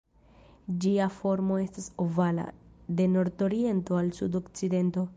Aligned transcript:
Ĝia 0.85 1.07
formo 1.17 1.59
estas 1.65 1.91
ovala, 2.07 2.49
de 3.01 3.09
nord-oriento 3.15 4.03
al 4.05 4.15
sud-okcidento. 4.23 5.09